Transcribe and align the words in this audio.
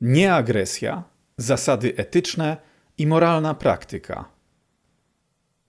Nieagresja, 0.00 1.02
zasady 1.36 1.96
etyczne 1.96 2.56
i 2.98 3.06
moralna 3.06 3.54
praktyka. 3.54 4.24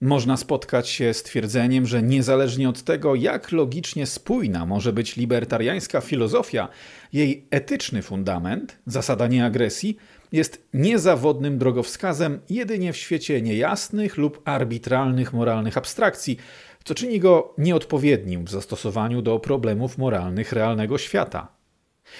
Można 0.00 0.36
spotkać 0.36 0.88
się 0.88 1.14
z 1.14 1.22
twierdzeniem, 1.22 1.86
że 1.86 2.02
niezależnie 2.02 2.68
od 2.68 2.82
tego, 2.82 3.14
jak 3.14 3.52
logicznie 3.52 4.06
spójna 4.06 4.66
może 4.66 4.92
być 4.92 5.16
libertariańska 5.16 6.00
filozofia, 6.00 6.68
jej 7.12 7.46
etyczny 7.50 8.02
fundament, 8.02 8.78
zasada 8.86 9.26
nieagresji, 9.26 9.96
jest 10.32 10.68
niezawodnym 10.74 11.58
drogowskazem 11.58 12.40
jedynie 12.50 12.92
w 12.92 12.96
świecie 12.96 13.42
niejasnych 13.42 14.16
lub 14.16 14.42
arbitralnych 14.44 15.32
moralnych 15.32 15.78
abstrakcji, 15.78 16.36
co 16.84 16.94
czyni 16.94 17.20
go 17.20 17.54
nieodpowiednim 17.58 18.44
w 18.44 18.50
zastosowaniu 18.50 19.22
do 19.22 19.38
problemów 19.38 19.98
moralnych 19.98 20.52
realnego 20.52 20.98
świata. 20.98 21.61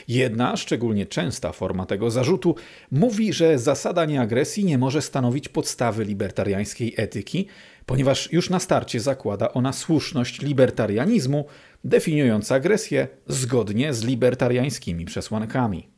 Jedna, 0.09 0.57
szczególnie 0.57 1.07
częsta 1.07 1.53
forma 1.53 1.87
tego 1.87 2.11
zarzutu 2.11 2.55
mówi, 2.91 3.33
że 3.33 3.59
zasada 3.59 4.05
nieagresji 4.05 4.65
nie 4.65 4.79
może 4.79 5.03
stanowić 5.03 5.49
podstawy 5.49 6.05
libertariańskiej 6.05 6.95
etyki, 6.97 7.47
ponieważ 7.87 8.33
już 8.33 8.51
na 8.51 8.61
starcie 8.61 9.01
zakłada 9.01 9.53
ona 9.53 9.73
słuszność 9.73 10.43
libertarianizmu, 10.43 11.47
definiując 11.85 12.53
agresję 12.53 13.09
zgodnie 13.27 13.95
z 13.95 14.05
libertariańskimi 14.05 15.05
przesłankami. 15.05 15.93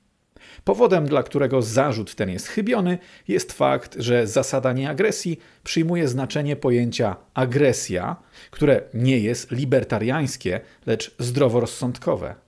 Powodem, 0.64 1.06
dla 1.06 1.22
którego 1.22 1.62
zarzut 1.62 2.14
ten 2.14 2.30
jest 2.30 2.46
chybiony, 2.46 2.98
jest 3.28 3.52
fakt, 3.52 3.96
że 3.98 4.26
zasada 4.26 4.72
nieagresji 4.72 5.38
przyjmuje 5.64 6.08
znaczenie 6.08 6.56
pojęcia 6.56 7.16
agresja, 7.34 8.16
które 8.50 8.82
nie 8.94 9.18
jest 9.18 9.50
libertariańskie, 9.50 10.60
lecz 10.86 11.14
zdroworozsądkowe. 11.18 12.43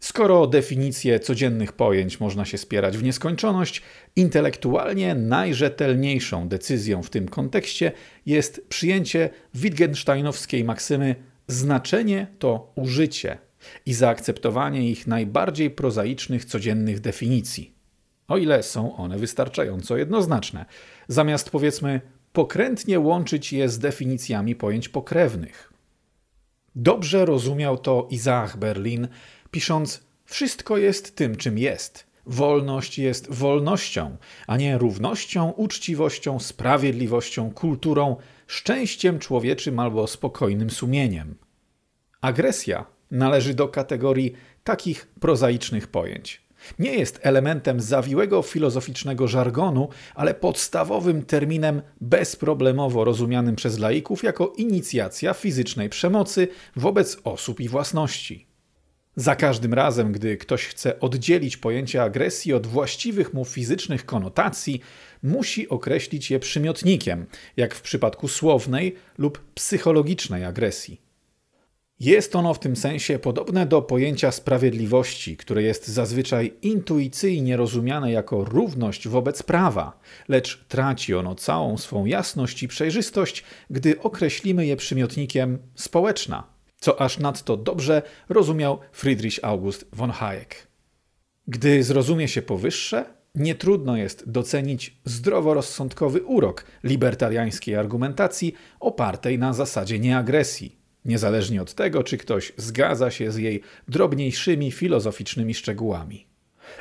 Skoro 0.00 0.46
definicje 0.46 1.20
codziennych 1.20 1.72
pojęć 1.72 2.20
można 2.20 2.44
się 2.44 2.58
spierać 2.58 2.98
w 2.98 3.02
nieskończoność, 3.02 3.82
intelektualnie 4.16 5.14
najrzetelniejszą 5.14 6.48
decyzją 6.48 7.02
w 7.02 7.10
tym 7.10 7.28
kontekście 7.28 7.92
jest 8.26 8.66
przyjęcie 8.68 9.30
Wittgensteinowskiej 9.54 10.64
maksymy 10.64 11.14
znaczenie 11.48 12.26
to 12.38 12.72
użycie 12.76 13.38
i 13.86 13.94
zaakceptowanie 13.94 14.90
ich 14.90 15.06
najbardziej 15.06 15.70
prozaicznych 15.70 16.44
codziennych 16.44 17.00
definicji, 17.00 17.74
o 18.28 18.38
ile 18.38 18.62
są 18.62 18.96
one 18.96 19.18
wystarczająco 19.18 19.96
jednoznaczne, 19.96 20.64
zamiast 21.08 21.50
powiedzmy 21.50 22.00
pokrętnie 22.32 23.00
łączyć 23.00 23.52
je 23.52 23.68
z 23.68 23.78
definicjami 23.78 24.54
pojęć 24.54 24.88
pokrewnych. 24.88 25.72
Dobrze 26.82 27.24
rozumiał 27.24 27.78
to 27.78 28.06
Isaac 28.10 28.56
Berlin, 28.56 29.08
pisząc: 29.50 30.04
Wszystko 30.24 30.76
jest 30.76 31.16
tym, 31.16 31.36
czym 31.36 31.58
jest. 31.58 32.06
Wolność 32.26 32.98
jest 32.98 33.30
wolnością, 33.32 34.16
a 34.46 34.56
nie 34.56 34.78
równością, 34.78 35.50
uczciwością, 35.50 36.38
sprawiedliwością, 36.38 37.50
kulturą, 37.50 38.16
szczęściem 38.46 39.18
człowieczym 39.18 39.78
albo 39.78 40.06
spokojnym 40.06 40.70
sumieniem. 40.70 41.34
Agresja 42.20 42.86
należy 43.10 43.54
do 43.54 43.68
kategorii 43.68 44.32
takich 44.64 45.06
prozaicznych 45.20 45.88
pojęć. 45.88 46.42
Nie 46.78 46.94
jest 46.94 47.20
elementem 47.22 47.80
zawiłego 47.80 48.42
filozoficznego 48.42 49.28
żargonu, 49.28 49.88
ale 50.14 50.34
podstawowym 50.34 51.22
terminem 51.22 51.82
bezproblemowo 52.00 53.04
rozumianym 53.04 53.56
przez 53.56 53.78
laików 53.78 54.22
jako 54.22 54.52
inicjacja 54.56 55.34
fizycznej 55.34 55.88
przemocy 55.88 56.48
wobec 56.76 57.18
osób 57.24 57.60
i 57.60 57.68
własności. 57.68 58.50
Za 59.16 59.36
każdym 59.36 59.74
razem, 59.74 60.12
gdy 60.12 60.36
ktoś 60.36 60.66
chce 60.66 61.00
oddzielić 61.00 61.56
pojęcie 61.56 62.02
agresji 62.02 62.52
od 62.52 62.66
właściwych 62.66 63.34
mu 63.34 63.44
fizycznych 63.44 64.06
konotacji, 64.06 64.80
musi 65.22 65.68
określić 65.68 66.30
je 66.30 66.38
przymiotnikiem, 66.38 67.26
jak 67.56 67.74
w 67.74 67.82
przypadku 67.82 68.28
słownej 68.28 68.96
lub 69.18 69.44
psychologicznej 69.54 70.44
agresji. 70.44 71.09
Jest 72.00 72.36
ono 72.36 72.54
w 72.54 72.58
tym 72.58 72.76
sensie 72.76 73.18
podobne 73.18 73.66
do 73.66 73.82
pojęcia 73.82 74.32
sprawiedliwości, 74.32 75.36
które 75.36 75.62
jest 75.62 75.88
zazwyczaj 75.88 76.52
intuicyjnie 76.62 77.56
rozumiane 77.56 78.12
jako 78.12 78.44
równość 78.44 79.08
wobec 79.08 79.42
prawa, 79.42 80.00
lecz 80.28 80.64
traci 80.68 81.14
ono 81.14 81.34
całą 81.34 81.78
swą 81.78 82.06
jasność 82.06 82.62
i 82.62 82.68
przejrzystość, 82.68 83.44
gdy 83.70 84.02
określimy 84.02 84.66
je 84.66 84.76
przymiotnikiem 84.76 85.58
społeczna, 85.74 86.46
co 86.78 87.00
aż 87.00 87.18
nadto 87.18 87.56
dobrze 87.56 88.02
rozumiał 88.28 88.78
Friedrich 88.92 89.38
August 89.42 89.84
von 89.92 90.10
Hayek. 90.10 90.66
Gdy 91.48 91.82
zrozumie 91.82 92.28
się 92.28 92.42
powyższe, 92.42 93.04
nie 93.34 93.54
trudno 93.54 93.96
jest 93.96 94.30
docenić 94.30 95.00
zdroworozsądkowy 95.04 96.22
urok 96.22 96.64
libertariańskiej 96.84 97.76
argumentacji 97.76 98.54
opartej 98.80 99.38
na 99.38 99.52
zasadzie 99.52 99.98
nieagresji 99.98 100.79
niezależnie 101.04 101.62
od 101.62 101.74
tego, 101.74 102.02
czy 102.02 102.18
ktoś 102.18 102.52
zgadza 102.56 103.10
się 103.10 103.32
z 103.32 103.36
jej 103.36 103.62
drobniejszymi 103.88 104.72
filozoficznymi 104.72 105.54
szczegółami. 105.54 106.26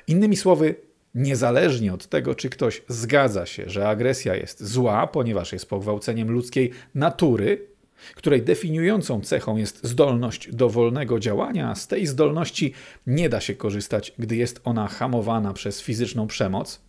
Innymi 0.07 0.37
słowy, 0.37 0.75
niezależnie 1.15 1.93
od 1.93 2.07
tego, 2.07 2.35
czy 2.35 2.49
ktoś 2.49 2.81
zgadza 2.87 3.45
się, 3.45 3.69
że 3.69 3.89
agresja 3.89 4.35
jest 4.35 4.63
zła, 4.63 5.07
ponieważ 5.07 5.53
jest 5.53 5.69
pogwałceniem 5.69 6.31
ludzkiej 6.31 6.71
natury, 6.95 7.67
której 8.15 8.41
definiującą 8.41 9.21
cechą 9.21 9.57
jest 9.57 9.83
zdolność 9.83 10.55
do 10.55 10.69
wolnego 10.69 11.19
działania, 11.19 11.75
z 11.75 11.87
tej 11.87 12.07
zdolności 12.07 12.73
nie 13.07 13.29
da 13.29 13.41
się 13.41 13.55
korzystać, 13.55 14.13
gdy 14.19 14.35
jest 14.35 14.61
ona 14.63 14.87
hamowana 14.87 15.53
przez 15.53 15.81
fizyczną 15.81 16.27
przemoc, 16.27 16.81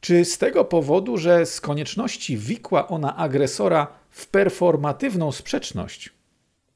czy 0.00 0.24
z 0.24 0.38
tego 0.38 0.64
powodu, 0.64 1.16
że 1.16 1.46
z 1.46 1.60
konieczności 1.60 2.36
wikła 2.36 2.88
ona 2.88 3.16
agresora 3.16 3.86
w 4.10 4.26
performatywną 4.26 5.32
sprzeczność, 5.32 6.10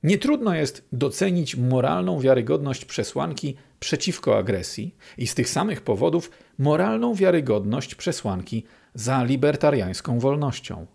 nie 0.02 0.18
trudno 0.18 0.54
jest 0.54 0.88
docenić 0.92 1.56
moralną 1.56 2.20
wiarygodność 2.20 2.84
przesłanki 2.84 3.56
przeciwko 3.80 4.38
agresji 4.38 4.94
i 5.18 5.26
z 5.26 5.34
tych 5.34 5.48
samych 5.48 5.80
powodów 5.80 6.30
moralną 6.58 7.14
wiarygodność 7.14 7.94
przesłanki 7.94 8.64
za 8.94 9.24
libertariańską 9.24 10.18
wolnością. 10.18 10.86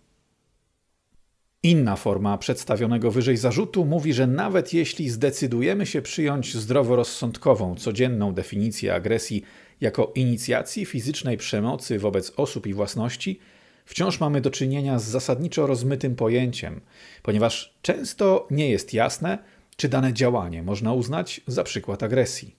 Inna 1.64 1.96
forma 1.96 2.38
przedstawionego 2.38 3.12
wyżej 3.12 3.38
zarzutu 3.38 3.86
mówi, 3.86 4.14
że 4.14 4.28
nawet 4.28 4.74
jeśli 4.74 5.10
zdecydujemy 5.10 5.86
się 5.86 6.02
przyjąć 6.02 6.58
zdroworozsądkową, 6.58 7.76
codzienną 7.76 8.34
definicję 8.34 8.94
agresji 8.94 9.44
jako 9.82 10.12
inicjacji 10.16 10.86
fizycznej 10.86 11.38
przemocy 11.38 12.00
wobec 12.00 12.34
osób 12.38 12.68
i 12.68 12.74
własności, 12.74 13.40
wciąż 13.88 14.20
mamy 14.20 14.42
do 14.42 14.50
czynienia 14.52 15.00
z 15.00 15.04
zasadniczo 15.04 15.68
rozmytym 15.68 16.16
pojęciem, 16.16 16.82
ponieważ 17.24 17.78
często 17.82 18.48
nie 18.52 18.70
jest 18.70 18.94
jasne, 18.94 19.38
czy 19.76 19.90
dane 19.90 20.14
działanie 20.14 20.64
można 20.64 20.94
uznać 20.94 21.42
za 21.48 21.64
przykład 21.64 22.04
agresji. 22.04 22.56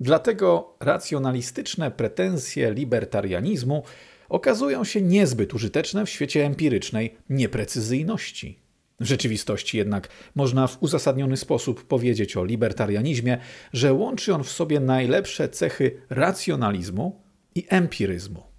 Dlatego 0.00 0.76
racjonalistyczne 0.80 1.90
pretensje 1.90 2.74
libertarianizmu 2.74 3.82
okazują 4.28 4.84
się 4.84 5.02
niezbyt 5.02 5.54
użyteczne 5.54 6.06
w 6.06 6.10
świecie 6.10 6.44
empirycznej 6.46 7.16
nieprecyzyjności. 7.30 8.58
W 9.00 9.04
rzeczywistości 9.04 9.78
jednak 9.78 10.08
można 10.34 10.66
w 10.66 10.82
uzasadniony 10.82 11.36
sposób 11.36 11.84
powiedzieć 11.84 12.36
o 12.36 12.44
libertarianizmie, 12.44 13.38
że 13.72 13.92
łączy 13.92 14.34
on 14.34 14.44
w 14.44 14.50
sobie 14.50 14.80
najlepsze 14.80 15.48
cechy 15.48 16.00
racjonalizmu 16.10 17.20
i 17.54 17.66
empiryzmu. 17.68 18.53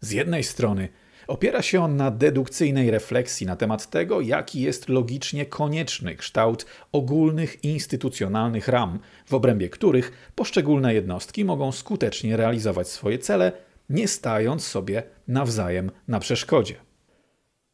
Z 0.00 0.10
jednej 0.10 0.44
strony 0.44 0.88
opiera 1.26 1.62
się 1.62 1.84
on 1.84 1.96
na 1.96 2.10
dedukcyjnej 2.10 2.90
refleksji 2.90 3.46
na 3.46 3.56
temat 3.56 3.90
tego, 3.90 4.20
jaki 4.20 4.60
jest 4.60 4.88
logicznie 4.88 5.46
konieczny 5.46 6.16
kształt 6.16 6.66
ogólnych 6.92 7.64
instytucjonalnych 7.64 8.68
ram, 8.68 8.98
w 9.26 9.34
obrębie 9.34 9.68
których 9.68 10.30
poszczególne 10.34 10.94
jednostki 10.94 11.44
mogą 11.44 11.72
skutecznie 11.72 12.36
realizować 12.36 12.88
swoje 12.88 13.18
cele, 13.18 13.52
nie 13.90 14.08
stając 14.08 14.66
sobie 14.66 15.02
nawzajem 15.28 15.90
na 16.08 16.20
przeszkodzie. 16.20 16.74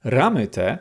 Ramy 0.05 0.47
te 0.47 0.79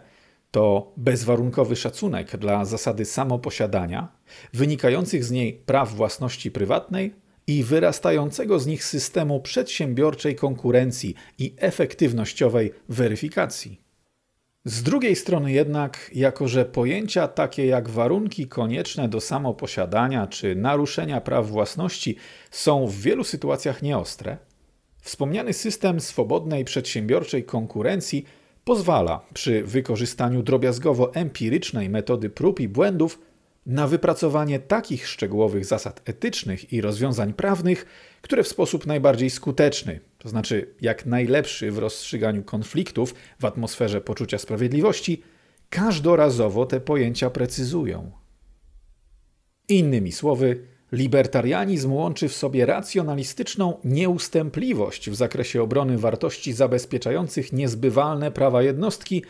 to 0.52 0.94
bezwarunkowy 0.98 1.76
szacunek 1.76 2.38
dla 2.38 2.66
zasady 2.66 3.06
samoposiadania, 3.06 4.08
wynikających 4.54 5.24
z 5.24 5.32
niej 5.32 5.54
praw 5.54 5.94
własności 5.94 6.52
prywatnej 6.52 7.25
i 7.48 7.64
wyrastającego 7.64 8.60
z 8.60 8.68
nich 8.68 8.84
systemu 8.84 9.40
przedsiębiorczej 9.40 10.36
konkurencji 10.36 11.16
i 11.38 11.54
efektywnościowej 11.58 12.74
weryfikacji. 12.90 13.82
Z 14.66 14.84
drugiej 14.84 15.16
strony 15.16 15.52
jednak, 15.52 16.12
jako 16.14 16.48
że 16.48 16.66
pojęcia 16.66 17.28
takie 17.28 17.66
jak 17.66 17.90
warunki 17.90 18.48
konieczne 18.48 19.10
do 19.10 19.22
samoposiadania 19.22 20.28
czy 20.28 20.56
naruszenia 20.56 21.22
praw 21.22 21.48
własności 21.48 22.16
są 22.52 22.88
w 22.88 22.96
wielu 22.96 23.24
sytuacjach 23.24 23.82
nieostre, 23.82 24.38
wspomniany 25.02 25.54
system 25.54 26.00
swobodnej 26.00 26.66
przedsiębiorczej 26.66 27.44
konkurencji 27.44 28.26
pozwala 28.64 29.26
przy 29.34 29.64
wykorzystaniu 29.64 30.44
drobiazgowo 30.44 31.14
empirycznej 31.14 31.90
metody 31.90 32.30
prób 32.30 32.60
i 32.60 32.68
błędów 32.68 33.20
na 33.66 33.88
wypracowanie 33.88 34.60
takich 34.60 35.08
szczegółowych 35.08 35.66
zasad 35.66 36.02
etycznych 36.06 36.74
i 36.74 36.82
rozwiązań 36.82 37.34
prawnych, 37.34 37.86
które 38.22 38.44
w 38.44 38.48
sposób 38.48 38.86
najbardziej 38.86 39.30
skuteczny, 39.30 40.00
to 40.18 40.30
znaczy 40.30 40.76
jak 40.82 41.06
najlepszy 41.06 41.72
w 41.72 41.78
rozstrzyganiu 41.78 42.44
konfliktów 42.44 43.16
w 43.40 43.46
atmosferze 43.46 44.02
poczucia 44.02 44.38
sprawiedliwości, 44.38 45.22
każdorazowo 45.70 46.66
te 46.66 46.80
pojęcia 46.80 47.30
precyzują. 47.30 48.12
Innymi 49.70 50.12
słowy, 50.12 50.60
libertarianizm 50.92 51.94
łączy 51.94 52.30
w 52.30 52.36
sobie 52.36 52.66
racjonalistyczną 52.66 53.78
nieustępliwość 53.84 55.10
w 55.10 55.16
zakresie 55.16 55.64
obrony 55.64 55.98
wartości 55.98 56.54
zabezpieczających 56.54 57.54
niezbywalne 57.54 58.32
prawa 58.32 58.64
jednostki 58.64 59.24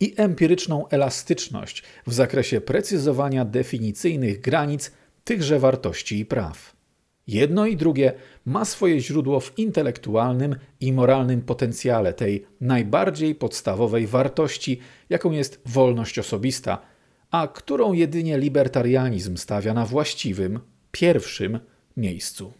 i 0.00 0.14
empiryczną 0.16 0.88
elastyczność 0.88 1.82
w 2.06 2.14
zakresie 2.14 2.60
precyzowania 2.60 3.44
definicyjnych 3.44 4.40
granic 4.40 4.92
tychże 5.24 5.58
wartości 5.58 6.18
i 6.18 6.26
praw. 6.26 6.76
Jedno 7.26 7.66
i 7.66 7.76
drugie 7.76 8.12
ma 8.44 8.64
swoje 8.64 9.00
źródło 9.00 9.40
w 9.40 9.58
intelektualnym 9.58 10.56
i 10.80 10.92
moralnym 10.92 11.42
potencjale 11.42 12.12
tej 12.12 12.46
najbardziej 12.60 13.34
podstawowej 13.34 14.06
wartości, 14.06 14.80
jaką 15.10 15.30
jest 15.30 15.60
wolność 15.66 16.18
osobista, 16.18 16.78
a 17.30 17.48
którą 17.48 17.92
jedynie 17.92 18.38
libertarianizm 18.38 19.36
stawia 19.36 19.74
na 19.74 19.86
właściwym, 19.86 20.60
pierwszym 20.90 21.60
miejscu. 21.96 22.52